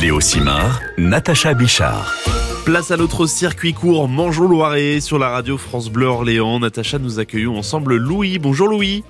[0.00, 2.14] Léo Simard, Natacha Bichard.
[2.64, 6.60] Place à notre circuit court Mangeons Loiret sur la radio France Bleu Orléans.
[6.60, 8.38] Natacha, nous accueillons ensemble Louis.
[8.38, 9.02] Bonjour Louis.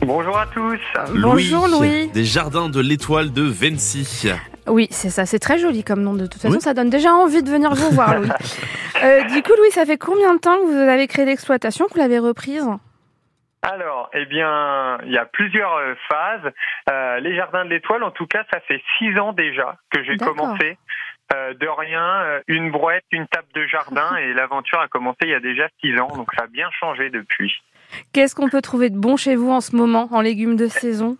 [0.00, 0.78] Bonjour à tous.
[1.14, 2.08] Bonjour, Louis.
[2.14, 4.30] Des jardins de l'étoile de Vency.
[4.66, 6.14] Oui, c'est ça, c'est très joli comme nom.
[6.14, 6.60] De toute façon, Oui.
[6.62, 8.28] ça donne déjà envie de venir vous voir, Louis.
[9.02, 11.94] Euh, du coup, Louis, ça fait combien de temps que vous avez créé l'exploitation, que
[11.94, 12.64] vous l'avez reprise?
[13.62, 16.52] Alors, eh bien, il y a plusieurs euh, phases.
[16.90, 20.16] Euh, les jardins de l'étoile, en tout cas, ça fait six ans déjà que j'ai
[20.16, 20.78] commencé.
[21.32, 25.28] Euh, de rien, euh, une brouette, une table de jardin, et l'aventure a commencé il
[25.28, 27.54] y a déjà six ans, donc ça a bien changé depuis.
[28.12, 31.16] Qu'est-ce qu'on peut trouver de bon chez vous en ce moment, en légumes de saison?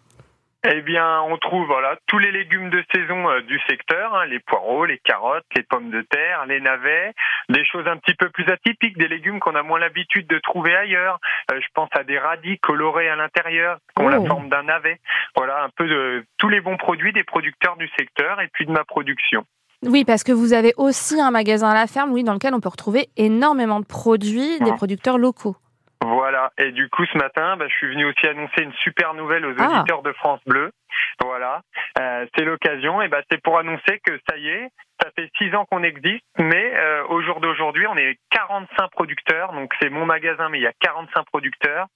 [0.62, 4.41] Eh bien, on trouve voilà tous les légumes de saison euh, du secteur, hein, les
[4.41, 7.14] poireaux, les carottes, les pommes de terre, les navets,
[7.48, 10.77] des choses un petit peu plus atypiques, des légumes qu'on a moins l'habitude de trouver
[10.77, 11.19] ailleurs.
[11.50, 14.10] Euh, je pense à des radis colorés à l'intérieur, qui ont Oh.
[14.10, 14.98] la forme d'un navet.
[15.34, 18.72] Voilà un peu de tous les bons produits des producteurs du secteur et puis de
[18.72, 19.45] ma production.
[19.83, 22.61] Oui, parce que vous avez aussi un magasin à la ferme, oui, dans lequel on
[22.61, 24.77] peut retrouver énormément de produits des Ouais.
[24.77, 25.56] producteurs locaux.
[26.03, 26.51] Voilà.
[26.59, 29.55] Et du coup, ce matin, bah, je suis venu aussi annoncer une super nouvelle aux
[29.59, 29.67] Ah.
[29.81, 30.73] auditeurs de France Bleu.
[31.23, 31.61] Voilà.
[31.98, 33.03] Euh, c'est l'occasion.
[33.03, 34.69] Et bah, c'est pour annoncer que ça y est,
[35.03, 39.53] ça fait six ans qu'on existe, mais euh, au jour d'aujourd'hui, on est 45 producteurs.
[39.53, 41.87] Donc c'est mon magasin, mais il y a 45 producteurs.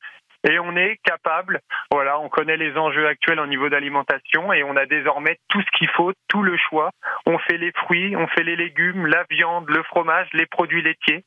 [0.47, 4.77] Et on est capable, voilà, on connaît les enjeux actuels au niveau d'alimentation et on
[4.77, 6.91] a désormais tout ce qu'il faut, tout le choix.
[7.25, 11.25] On fait les fruits, on fait les légumes, la viande, le fromage, les produits laitiers.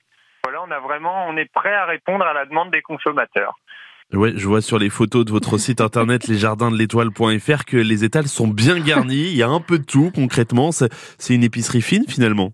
[0.50, 3.60] Voilà, on a vraiment, on est prêt à répondre à la demande des consommateurs.
[4.14, 8.48] Ouais, je vois sur les photos de votre site internet lesjardindelétoile.fr que les étals sont
[8.48, 9.28] bien garnis.
[9.28, 10.72] Il y a un peu de tout concrètement.
[10.72, 10.88] C'est
[11.20, 12.54] c'est une épicerie fine finalement.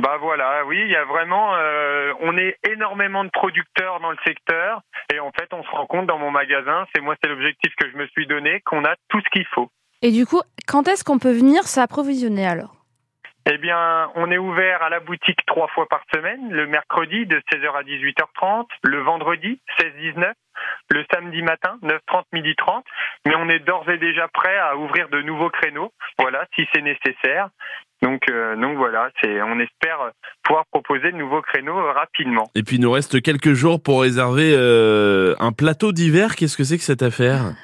[0.00, 4.18] Bah voilà, oui, il y a vraiment, euh, on est énormément de producteurs dans le
[4.26, 4.80] secteur
[5.12, 7.90] et en fait, on se rend compte dans mon magasin, c'est moi, c'est l'objectif que
[7.90, 9.68] je me suis donné, qu'on a tout ce qu'il faut.
[10.00, 12.77] Et du coup, quand est-ce qu'on peut venir s'approvisionner alors?
[13.50, 17.40] Eh bien, on est ouvert à la boutique trois fois par semaine, le mercredi de
[17.50, 20.32] 16h à 18h30, le vendredi 16-19,
[20.90, 22.84] le samedi matin 9h30 12 30
[23.26, 26.82] mais on est d'ores et déjà prêt à ouvrir de nouveaux créneaux, voilà, si c'est
[26.82, 27.48] nécessaire.
[28.02, 30.12] Donc, euh, voilà, c'est, on espère
[30.44, 32.44] pouvoir proposer de nouveaux créneaux rapidement.
[32.54, 36.36] Et puis il nous reste quelques jours pour réserver euh, un plateau d'hiver.
[36.36, 37.54] Qu'est-ce que c'est que cette affaire?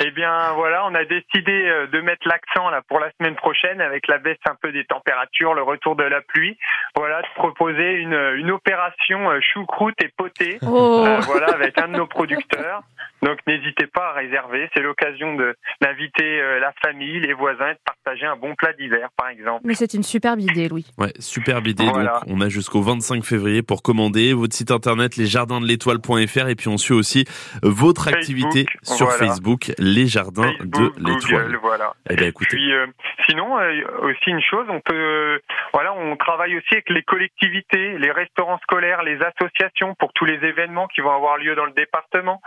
[0.00, 3.80] Eh bien voilà, on a décidé euh, de mettre l'accent là pour la semaine prochaine
[3.80, 6.56] avec la baisse un peu des températures, le retour de la pluie.
[6.96, 10.58] Voilà, de proposer une, une opération euh, choucroute et potée.
[10.62, 12.82] Oh Euh, voilà, avec un de nos producteurs.
[13.22, 14.68] Donc n'hésitez pas à réserver.
[14.74, 18.72] C'est l'occasion de d'inviter euh, la famille, les voisins et de partager un bon plat
[18.72, 19.60] d'hiver, par exemple.
[19.64, 20.86] Mais c'est une superbe idée, Louis.
[20.98, 21.84] Ouais, superbe idée.
[21.84, 22.20] Voilà.
[22.26, 26.78] Donc, on a jusqu'au 25 février pour commander votre site internet lesjardindelétoile.fr et puis on
[26.78, 27.24] suit aussi
[27.62, 29.18] votre Facebook, activité sur voilà.
[29.18, 31.56] Facebook, les jardins Facebook, de l'étoile.
[31.60, 31.92] Voilà.
[32.08, 32.56] Eh bien, écoutez.
[32.56, 32.86] puis, euh,
[33.28, 35.38] sinon, euh, aussi une chose, on peut, euh,
[35.72, 40.34] voilà, on travaille aussi avec les collectivités, les restaurants scolaires, les associations pour tous les
[40.46, 42.40] événements qui vont avoir lieu dans le département.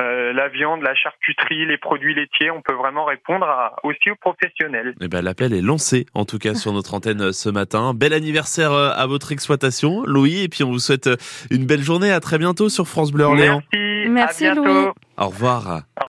[0.00, 4.16] Euh, la viande, la charcuterie, les produits laitiers, on peut vraiment répondre à, aussi aux
[4.16, 4.94] professionnels.
[5.00, 7.92] Eh ben, l'appel est lancé, en tout cas, sur notre antenne ce matin.
[7.94, 11.08] Bel anniversaire à votre exploitation, Louis, et puis on vous souhaite
[11.50, 12.10] une belle journée.
[12.10, 13.62] À très bientôt sur France Bleu Orléans.
[13.72, 14.08] Merci.
[14.08, 14.68] Merci, à bientôt.
[14.68, 14.92] Louis.
[15.18, 15.82] Au revoir.